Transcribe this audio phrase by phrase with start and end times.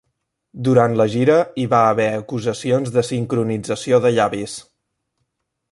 [0.67, 4.57] Durant la gira, hi va haver acusacions de sincronització de llavis.